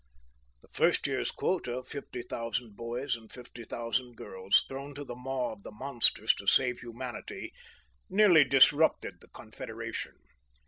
The 0.63 0.67
first 0.69 1.05
year's 1.05 1.29
quota 1.29 1.73
of 1.73 1.87
fifty 1.87 2.23
thousand 2.23 2.75
boys 2.75 3.15
and 3.15 3.31
fifty 3.31 3.63
thousand 3.63 4.17
girls, 4.17 4.65
thrown 4.67 4.95
to 4.95 5.03
the 5.03 5.13
maw 5.15 5.51
of 5.51 5.61
the 5.61 5.69
monsters 5.69 6.33
to 6.39 6.47
save 6.47 6.79
humanity, 6.79 7.53
nearly 8.09 8.43
disrupted 8.43 9.21
the 9.21 9.27
Confederation. 9.27 10.15